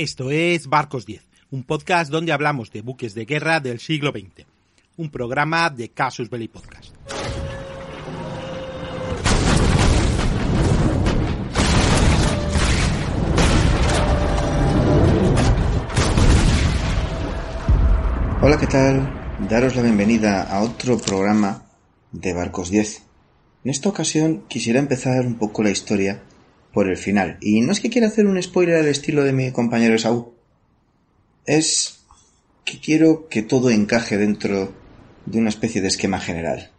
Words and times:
Esto 0.00 0.30
es 0.30 0.66
Barcos 0.66 1.04
10, 1.04 1.28
un 1.50 1.62
podcast 1.62 2.10
donde 2.10 2.32
hablamos 2.32 2.72
de 2.72 2.80
buques 2.80 3.12
de 3.12 3.26
guerra 3.26 3.60
del 3.60 3.80
siglo 3.80 4.12
XX. 4.12 4.46
Un 4.96 5.10
programa 5.10 5.68
de 5.68 5.90
Casus 5.90 6.30
Belli 6.30 6.48
Podcast. 6.48 6.94
Hola, 18.40 18.56
¿qué 18.58 18.66
tal? 18.68 19.36
Daros 19.50 19.76
la 19.76 19.82
bienvenida 19.82 20.44
a 20.44 20.62
otro 20.62 20.96
programa 20.96 21.64
de 22.10 22.32
Barcos 22.32 22.70
10. 22.70 23.02
En 23.64 23.70
esta 23.70 23.90
ocasión 23.90 24.44
quisiera 24.48 24.78
empezar 24.78 25.26
un 25.26 25.34
poco 25.34 25.62
la 25.62 25.68
historia 25.68 26.22
por 26.72 26.88
el 26.88 26.96
final. 26.96 27.38
Y 27.40 27.60
no 27.60 27.72
es 27.72 27.80
que 27.80 27.90
quiera 27.90 28.08
hacer 28.08 28.26
un 28.26 28.40
spoiler 28.42 28.76
al 28.76 28.88
estilo 28.88 29.24
de 29.24 29.32
mi 29.32 29.50
compañero 29.50 29.98
Saúl. 29.98 30.32
Es 31.46 32.00
que 32.64 32.78
quiero 32.78 33.28
que 33.28 33.42
todo 33.42 33.70
encaje 33.70 34.16
dentro 34.16 34.72
de 35.26 35.38
una 35.38 35.48
especie 35.48 35.80
de 35.80 35.88
esquema 35.88 36.20
general. 36.20 36.70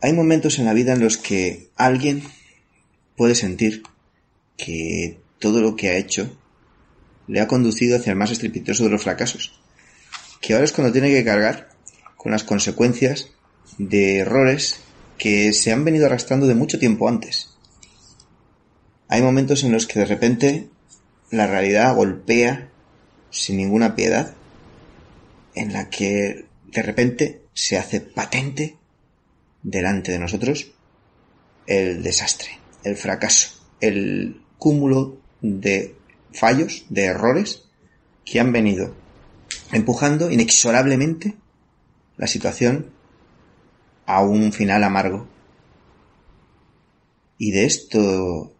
Hay 0.00 0.12
momentos 0.12 0.58
en 0.58 0.64
la 0.64 0.74
vida 0.74 0.94
en 0.94 1.00
los 1.00 1.16
que 1.16 1.68
alguien 1.76 2.24
puede 3.16 3.34
sentir 3.34 3.82
que 4.56 5.20
todo 5.38 5.60
lo 5.60 5.76
que 5.76 5.90
ha 5.90 5.96
hecho 5.96 6.36
le 7.28 7.40
ha 7.40 7.46
conducido 7.46 7.96
hacia 7.96 8.10
el 8.10 8.18
más 8.18 8.32
estrepitoso 8.32 8.84
de 8.84 8.90
los 8.90 9.02
fracasos. 9.02 9.60
Que 10.40 10.54
ahora 10.54 10.64
es 10.64 10.72
cuando 10.72 10.92
tiene 10.92 11.10
que 11.10 11.24
cargar 11.24 11.70
con 12.16 12.32
las 12.32 12.42
consecuencias 12.42 13.30
de 13.78 14.18
errores 14.18 14.80
que 15.18 15.52
se 15.52 15.72
han 15.72 15.84
venido 15.84 16.06
arrastrando 16.06 16.46
de 16.46 16.56
mucho 16.56 16.80
tiempo 16.80 17.08
antes. 17.08 17.51
Hay 19.12 19.20
momentos 19.20 19.62
en 19.62 19.72
los 19.72 19.86
que 19.86 19.98
de 19.98 20.06
repente 20.06 20.70
la 21.30 21.46
realidad 21.46 21.94
golpea 21.94 22.70
sin 23.28 23.58
ninguna 23.58 23.94
piedad, 23.94 24.32
en 25.54 25.74
la 25.74 25.90
que 25.90 26.46
de 26.68 26.82
repente 26.82 27.42
se 27.52 27.76
hace 27.76 28.00
patente 28.00 28.78
delante 29.62 30.12
de 30.12 30.18
nosotros 30.18 30.72
el 31.66 32.02
desastre, 32.02 32.58
el 32.84 32.96
fracaso, 32.96 33.50
el 33.82 34.40
cúmulo 34.56 35.20
de 35.42 35.94
fallos, 36.32 36.86
de 36.88 37.04
errores 37.04 37.64
que 38.24 38.40
han 38.40 38.50
venido 38.50 38.94
empujando 39.72 40.30
inexorablemente 40.30 41.34
la 42.16 42.26
situación 42.26 42.86
a 44.06 44.22
un 44.22 44.54
final 44.54 44.82
amargo. 44.82 45.28
Y 47.36 47.50
de 47.50 47.66
esto 47.66 48.54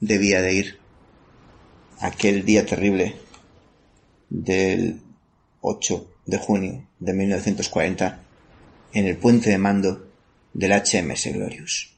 debía 0.00 0.42
de 0.42 0.54
ir 0.54 0.78
aquel 2.00 2.44
día 2.44 2.64
terrible 2.64 3.16
del 4.30 5.00
8 5.60 6.10
de 6.26 6.38
junio 6.38 6.88
de 6.98 7.12
1940 7.12 8.22
en 8.92 9.06
el 9.06 9.16
puente 9.16 9.50
de 9.50 9.58
mando 9.58 10.08
del 10.52 10.72
HMS 10.72 11.32
Glorious. 11.32 11.94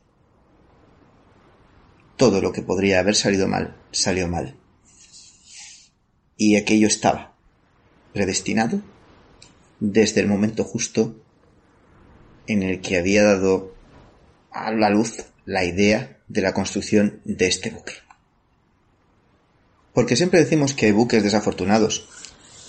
Todo 2.16 2.40
lo 2.40 2.52
que 2.52 2.62
podría 2.62 3.00
haber 3.00 3.14
salido 3.14 3.48
mal, 3.48 3.76
salió 3.92 4.28
mal. 4.28 4.56
Y 6.36 6.56
aquello 6.56 6.86
estaba 6.86 7.34
predestinado 8.12 8.82
desde 9.78 10.20
el 10.20 10.26
momento 10.26 10.64
justo 10.64 11.16
en 12.46 12.62
el 12.62 12.80
que 12.80 12.98
había 12.98 13.22
dado 13.22 13.74
a 14.50 14.70
la 14.72 14.90
luz 14.90 15.30
la 15.50 15.64
idea 15.64 16.16
de 16.28 16.42
la 16.42 16.54
construcción 16.54 17.20
de 17.24 17.48
este 17.48 17.70
buque. 17.70 17.94
Porque 19.92 20.14
siempre 20.14 20.38
decimos 20.38 20.74
que 20.74 20.86
hay 20.86 20.92
buques 20.92 21.24
desafortunados, 21.24 22.08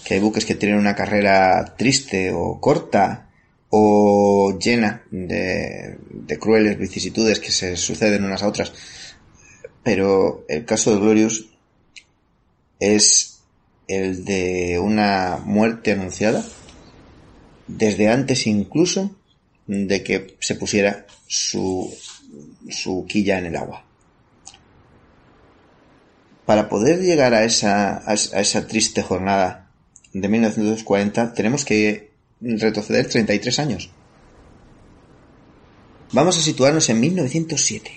que 0.04 0.16
hay 0.16 0.20
buques 0.20 0.46
que 0.46 0.56
tienen 0.56 0.80
una 0.80 0.96
carrera 0.96 1.76
triste 1.78 2.32
o 2.34 2.60
corta 2.60 3.30
o 3.70 4.58
llena 4.58 5.04
de, 5.12 6.00
crueles 6.40 6.80
vicisitudes 6.80 7.40
que 7.40 7.52
se 7.52 7.78
suceden 7.78 8.24
unas 8.24 8.42
a 8.42 8.48
otras. 8.48 8.74
Pero 9.84 10.44
el 10.50 10.66
caso 10.66 10.92
de 10.92 11.02
Glorious 11.02 11.52
es 12.80 13.42
el 13.88 14.26
de 14.26 14.80
una 14.80 15.40
muerte 15.46 15.92
anunciada 15.92 16.44
desde 17.68 18.10
antes 18.10 18.48
incluso 18.48 19.16
de 19.68 20.02
que 20.02 20.36
se 20.40 20.56
pusiera 20.56 21.06
su 21.28 21.96
su 22.72 23.06
quilla 23.08 23.38
en 23.38 23.46
el 23.48 23.56
agua. 23.56 23.86
Para 26.46 26.70
poder 26.70 27.00
llegar 27.00 27.34
a 27.34 27.44
esa, 27.44 28.04
a 28.06 28.14
esa 28.14 28.68
triste 28.68 29.02
jornada 29.02 29.72
de 30.14 30.28
1940 30.28 31.34
tenemos 31.34 31.64
que 31.66 32.12
retroceder 32.42 33.08
33 33.08 33.60
años. 33.60 33.92
Vamos 36.12 36.38
a 36.38 36.42
situarnos 36.42 36.90
en 36.90 37.00
1907. 37.00 37.92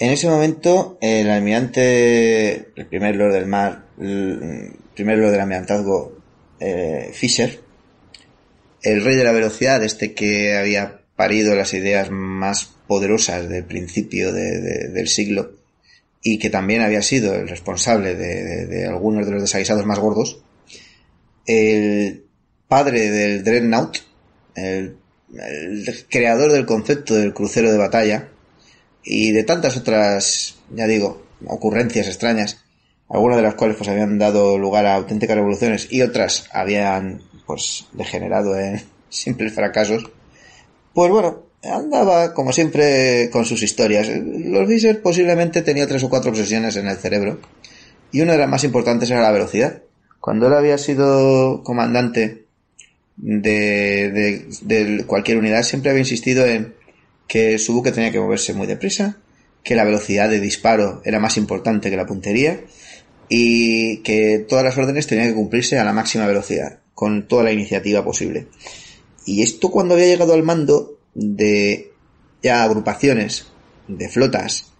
En 0.00 0.10
ese 0.10 0.28
momento, 0.28 0.98
el 1.00 1.30
almirante, 1.30 2.72
el 2.74 2.86
primer 2.86 3.14
lord 3.14 3.34
del 3.34 3.46
mar, 3.46 3.84
el 4.00 4.72
primer 4.94 5.18
lord 5.18 5.30
del 5.30 5.40
almirantazgo, 5.40 6.18
eh, 6.58 7.10
Fisher, 7.12 7.60
el 8.82 9.04
rey 9.04 9.14
de 9.14 9.22
la 9.22 9.30
velocidad, 9.30 9.84
este 9.84 10.14
que 10.14 10.56
había 10.56 11.01
parido 11.16 11.54
las 11.54 11.74
ideas 11.74 12.10
más 12.10 12.70
poderosas 12.86 13.48
del 13.48 13.64
principio 13.64 14.32
del 14.32 15.08
siglo 15.08 15.52
y 16.22 16.38
que 16.38 16.50
también 16.50 16.82
había 16.82 17.02
sido 17.02 17.34
el 17.34 17.48
responsable 17.48 18.14
de, 18.14 18.86
algunos 18.86 19.26
de 19.26 19.32
los 19.32 19.42
desaguisados 19.42 19.84
más 19.86 19.98
gordos, 19.98 20.42
el 21.46 22.24
padre 22.68 23.10
del 23.10 23.42
Dreadnought, 23.42 23.98
el, 24.54 24.96
el 25.34 26.06
creador 26.08 26.52
del 26.52 26.66
concepto 26.66 27.14
del 27.14 27.34
crucero 27.34 27.72
de 27.72 27.78
batalla 27.78 28.28
y 29.02 29.32
de 29.32 29.42
tantas 29.42 29.76
otras, 29.76 30.56
ya 30.70 30.86
digo, 30.86 31.26
ocurrencias 31.46 32.06
extrañas, 32.06 32.62
algunas 33.08 33.36
de 33.36 33.42
las 33.42 33.54
cuales 33.54 33.76
pues 33.76 33.88
habían 33.88 34.18
dado 34.18 34.58
lugar 34.58 34.86
a 34.86 34.94
auténticas 34.94 35.36
revoluciones 35.36 35.88
y 35.90 36.02
otras 36.02 36.48
habían 36.52 37.22
pues 37.46 37.86
degenerado 37.92 38.58
en 38.58 38.82
simples 39.08 39.52
fracasos, 39.52 40.10
pues 40.94 41.10
bueno, 41.10 41.46
andaba 41.62 42.34
como 42.34 42.52
siempre 42.52 43.30
con 43.30 43.44
sus 43.44 43.62
historias. 43.62 44.08
Los 44.08 44.68
Fisher 44.68 45.00
posiblemente 45.00 45.62
tenía 45.62 45.86
tres 45.86 46.02
o 46.04 46.10
cuatro 46.10 46.30
obsesiones 46.30 46.76
en 46.76 46.88
el 46.88 46.96
cerebro 46.96 47.40
y 48.10 48.20
una 48.20 48.32
de 48.32 48.38
las 48.38 48.48
más 48.48 48.64
importantes 48.64 49.10
era 49.10 49.22
la 49.22 49.32
velocidad. 49.32 49.82
Cuando 50.20 50.46
él 50.46 50.54
había 50.54 50.78
sido 50.78 51.62
comandante 51.64 52.44
de, 53.16 54.46
de, 54.62 55.04
cualquier 55.06 55.38
unidad 55.38 55.62
siempre 55.62 55.90
había 55.90 56.02
insistido 56.02 56.46
en 56.46 56.74
que 57.26 57.58
su 57.58 57.74
buque 57.74 57.92
tenía 57.92 58.12
que 58.12 58.20
moverse 58.20 58.52
muy 58.52 58.66
deprisa, 58.66 59.18
que 59.62 59.74
la 59.74 59.84
velocidad 59.84 60.28
de 60.28 60.40
disparo 60.40 61.00
era 61.04 61.20
más 61.20 61.36
importante 61.36 61.90
que 61.90 61.96
la 61.96 62.06
puntería 62.06 62.60
y 63.28 63.98
que 63.98 64.44
todas 64.46 64.64
las 64.64 64.76
órdenes 64.76 65.06
tenían 65.06 65.28
que 65.28 65.34
cumplirse 65.34 65.78
a 65.78 65.84
la 65.84 65.92
máxima 65.92 66.26
velocidad, 66.26 66.80
con 66.94 67.26
toda 67.26 67.44
la 67.44 67.52
iniciativa 67.52 68.04
posible. 68.04 68.48
Y 69.24 69.42
esto 69.42 69.70
cuando 69.70 69.94
había 69.94 70.06
llegado 70.06 70.34
al 70.34 70.42
mando 70.42 70.98
de 71.14 71.92
ya 72.42 72.64
agrupaciones, 72.64 73.46
de 73.88 74.08
flotas 74.08 74.72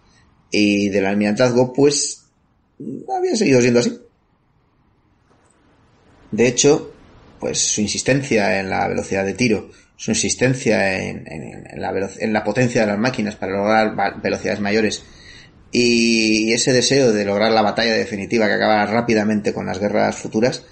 y 0.51 0.89
del 0.89 1.07
almirantazgo, 1.07 1.73
pues 1.73 2.25
había 3.15 3.37
seguido 3.37 3.61
siendo 3.61 3.81
así. 3.81 3.99
De 6.31 6.47
hecho, 6.47 6.93
pues 7.39 7.59
su 7.59 7.81
insistencia 7.81 8.59
en 8.59 8.71
la 8.71 8.89
velocidad 8.89 9.25
de 9.25 9.35
tiro, 9.35 9.71
su 9.97 10.11
insistencia 10.11 10.99
en, 10.99 11.25
la, 11.77 12.11
en 12.19 12.33
la 12.33 12.45
potencia 12.45 12.81
de 12.81 12.87
las 12.89 12.99
máquinas 12.99 13.37
para 13.37 13.53
lograr 13.53 14.21
velocidades 14.23 14.61
mayores 14.61 15.03
y 15.73 16.53
ese 16.53 16.73
deseo 16.73 17.13
de 17.13 17.25
lograr 17.25 17.51
la 17.51 17.63
batalla 17.63 17.95
definitiva 17.95 18.47
que 18.47 18.53
acabara 18.53 18.87
rápidamente 18.87 19.55
con 19.55 19.65
las 19.65 19.79
guerras 19.79 20.17
futuras, 20.17 20.65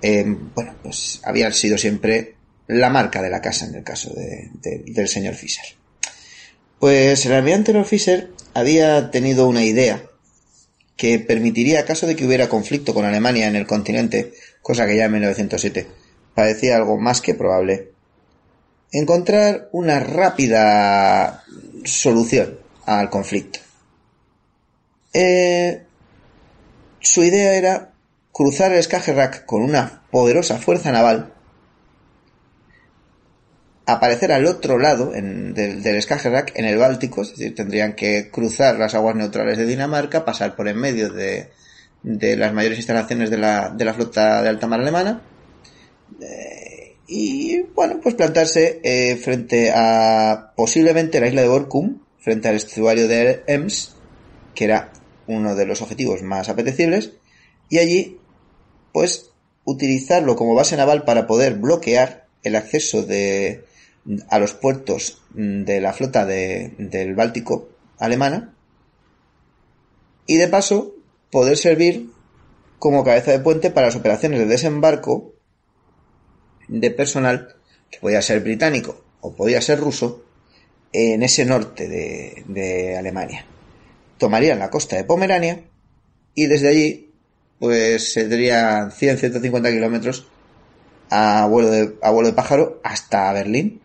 eh, 0.00 0.24
bueno, 0.54 0.74
pues 0.82 1.20
había 1.24 1.52
sido 1.52 1.76
siempre 1.76 2.37
la 2.68 2.90
marca 2.90 3.22
de 3.22 3.30
la 3.30 3.40
casa 3.40 3.66
en 3.66 3.74
el 3.74 3.82
caso 3.82 4.14
del 4.14 5.08
señor 5.08 5.34
Fisher. 5.34 5.64
Pues 6.78 7.26
el 7.26 7.32
almirante 7.32 7.82
Fisher 7.84 8.30
había 8.54 9.10
tenido 9.10 9.48
una 9.48 9.64
idea 9.64 10.04
que 10.96 11.18
permitiría, 11.18 11.84
caso 11.84 12.06
de 12.06 12.14
que 12.14 12.26
hubiera 12.26 12.48
conflicto 12.48 12.94
con 12.94 13.04
Alemania 13.04 13.48
en 13.48 13.56
el 13.56 13.66
continente, 13.66 14.32
cosa 14.62 14.86
que 14.86 14.96
ya 14.96 15.06
en 15.06 15.12
1907 15.12 15.86
parecía 16.34 16.76
algo 16.76 16.98
más 16.98 17.20
que 17.20 17.34
probable, 17.34 17.92
encontrar 18.92 19.68
una 19.72 19.98
rápida 19.98 21.44
solución 21.84 22.58
al 22.84 23.10
conflicto. 23.10 23.60
Eh, 25.12 25.82
su 27.00 27.24
idea 27.24 27.54
era 27.54 27.92
cruzar 28.30 28.72
el 28.72 28.82
Skagerrak 28.82 29.46
con 29.46 29.62
una 29.62 30.02
poderosa 30.10 30.58
fuerza 30.58 30.92
naval 30.92 31.32
aparecer 33.88 34.32
al 34.32 34.44
otro 34.44 34.76
lado 34.76 35.12
del, 35.12 35.54
del 35.54 36.02
Skagerrak, 36.02 36.52
en 36.58 36.66
el 36.66 36.76
Báltico, 36.76 37.22
es 37.22 37.30
decir, 37.30 37.54
tendrían 37.54 37.94
que 37.94 38.30
cruzar 38.30 38.78
las 38.78 38.94
aguas 38.94 39.16
neutrales 39.16 39.56
de 39.56 39.64
Dinamarca, 39.64 40.26
pasar 40.26 40.54
por 40.54 40.68
en 40.68 40.76
medio 40.76 41.08
de, 41.08 41.48
de 42.02 42.36
las 42.36 42.52
mayores 42.52 42.76
instalaciones 42.76 43.30
de 43.30 43.38
la, 43.38 43.70
de 43.70 43.84
la 43.86 43.94
flota 43.94 44.42
de 44.42 44.50
alta 44.50 44.66
mar 44.66 44.80
alemana, 44.80 45.22
eh, 46.20 46.96
y 47.06 47.62
bueno, 47.74 47.98
pues 48.02 48.14
plantarse 48.14 48.80
eh, 48.82 49.16
frente 49.16 49.72
a 49.74 50.52
posiblemente 50.54 51.18
la 51.18 51.28
isla 51.28 51.40
de 51.40 51.48
Borkum, 51.48 52.00
frente 52.18 52.48
al 52.48 52.56
estuario 52.56 53.08
de 53.08 53.42
Ems, 53.46 53.96
que 54.54 54.64
era 54.64 54.92
uno 55.26 55.54
de 55.54 55.64
los 55.64 55.80
objetivos 55.80 56.22
más 56.22 56.50
apetecibles, 56.50 57.12
y 57.70 57.78
allí, 57.78 58.18
pues, 58.92 59.30
utilizarlo 59.64 60.36
como 60.36 60.54
base 60.54 60.76
naval 60.76 61.04
para 61.04 61.26
poder 61.26 61.54
bloquear 61.54 62.26
el 62.42 62.54
acceso 62.54 63.02
de, 63.02 63.64
a 64.28 64.38
los 64.38 64.54
puertos 64.54 65.22
de 65.30 65.80
la 65.80 65.92
flota 65.92 66.24
de, 66.24 66.74
del 66.78 67.14
Báltico 67.14 67.68
alemana, 67.98 68.54
y 70.26 70.36
de 70.36 70.48
paso 70.48 70.94
poder 71.30 71.56
servir 71.56 72.10
como 72.78 73.02
cabeza 73.02 73.32
de 73.32 73.40
puente 73.40 73.70
para 73.70 73.88
las 73.88 73.96
operaciones 73.96 74.38
de 74.38 74.46
desembarco 74.46 75.34
de 76.68 76.90
personal 76.90 77.56
que 77.90 77.98
podía 77.98 78.22
ser 78.22 78.40
británico 78.40 79.02
o 79.20 79.34
podía 79.34 79.60
ser 79.60 79.80
ruso 79.80 80.24
en 80.92 81.22
ese 81.22 81.44
norte 81.44 81.88
de, 81.88 82.96
Alemania. 82.96 83.44
Tomarían 84.18 84.58
la 84.58 84.70
costa 84.70 84.96
de 84.96 85.04
Pomerania 85.04 85.64
y 86.34 86.46
desde 86.46 86.68
allí 86.68 87.10
pues 87.58 88.12
serían 88.12 88.90
100-150 88.90 89.72
kilómetros 89.72 90.28
a 91.10 91.46
vuelo, 91.46 91.70
de, 91.70 91.96
a 92.02 92.10
vuelo 92.10 92.28
de 92.28 92.34
pájaro 92.34 92.80
hasta 92.84 93.32
Berlín, 93.32 93.80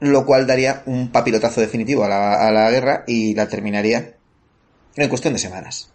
lo 0.00 0.26
cual 0.26 0.46
daría 0.46 0.82
un 0.86 1.10
papilotazo 1.10 1.60
definitivo 1.60 2.04
a 2.04 2.08
la, 2.08 2.46
a 2.46 2.52
la 2.52 2.70
guerra 2.70 3.04
y 3.06 3.34
la 3.34 3.48
terminaría 3.48 4.14
en 4.96 5.08
cuestión 5.08 5.34
de 5.34 5.40
semanas. 5.40 5.90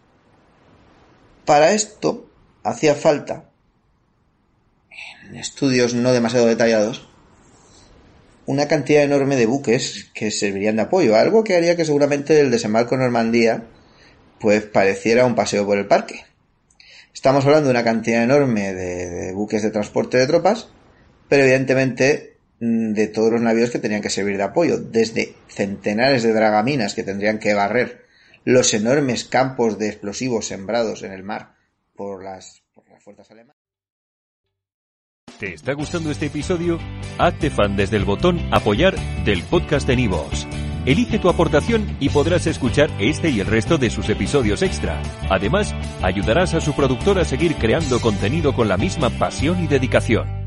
Para 1.46 1.72
esto 1.72 2.30
hacía 2.64 2.96
falta, 2.96 3.50
en 5.28 5.36
estudios 5.36 5.94
no 5.94 6.12
demasiado 6.12 6.48
detallados, 6.48 7.08
una 8.46 8.68
cantidad 8.68 9.04
enorme 9.04 9.36
de 9.36 9.46
buques 9.46 10.10
que 10.14 10.32
servirían 10.32 10.76
de 10.76 10.84
apoyo, 10.84 11.16
algo 11.16 11.44
que 11.44 11.56
haría 11.56 11.76
que 11.76 11.86
seguramente 11.86 12.40
el 12.40 12.52
desembarco 12.52 12.96
en 12.96 13.02
Normandía 13.02 13.68
pues 14.40 14.64
pareciera 14.64 15.26
un 15.26 15.36
paseo 15.36 15.66
por 15.66 15.78
el 15.78 15.88
parque. 15.88 16.26
Estamos 17.14 17.46
hablando 17.46 17.68
de 17.68 17.72
una 17.72 17.84
cantidad 17.86 18.24
enorme 18.24 18.74
de, 18.74 19.32
buques 19.34 19.64
de 19.64 19.72
transporte 19.72 20.18
de 20.18 20.28
tropas, 20.28 20.68
pero 21.30 21.44
evidentemente 21.44 22.33
de 22.64 23.08
todos 23.08 23.32
los 23.32 23.42
navíos 23.42 23.72
que 23.72 23.80
tenían 23.80 24.02
que 24.02 24.10
servir 24.10 24.38
de 24.38 24.44
apoyo, 24.44 24.78
desde 24.78 25.36
centenares 25.50 26.24
de 26.24 26.34
dragaminas 26.34 26.94
que 26.94 27.04
tendrían 27.04 27.40
que 27.40 27.54
barrer 27.54 28.06
los 28.46 28.74
enormes 28.74 29.26
campos 29.26 29.78
de 29.78 29.90
explosivos 29.90 30.48
sembrados 30.48 31.04
en 31.04 31.12
el 31.12 31.24
mar 31.24 31.56
por 31.96 32.24
las, 32.24 32.64
por 32.74 32.90
las 32.90 33.04
fuerzas 33.04 33.30
alemanas. 33.32 33.58
¿Te 35.40 35.54
está 35.54 35.74
gustando 35.74 36.12
este 36.12 36.28
episodio? 36.28 36.80
Hazte 37.18 37.50
fan 37.50 37.76
desde 37.76 37.98
el 37.98 38.06
botón 38.06 38.40
Apoyar 38.54 38.96
del 39.26 39.44
podcast 39.44 39.86
de 39.88 39.98
Nivos. 39.98 40.48
Elige 40.86 41.20
tu 41.20 41.30
aportación 41.30 41.98
y 42.00 42.10
podrás 42.10 42.46
escuchar 42.48 42.90
este 43.00 43.30
y 43.30 43.40
el 43.40 43.48
resto 43.48 43.78
de 43.78 43.90
sus 43.90 44.10
episodios 44.10 44.62
extra. 44.62 45.02
Además, 45.30 45.74
ayudarás 46.02 46.54
a 46.54 46.62
su 46.62 46.74
productor 46.74 47.20
a 47.20 47.26
seguir 47.26 47.56
creando 47.56 48.00
contenido 48.00 48.54
con 48.54 48.68
la 48.68 48.78
misma 48.78 49.10
pasión 49.10 49.64
y 49.64 49.68
dedicación. 49.68 50.43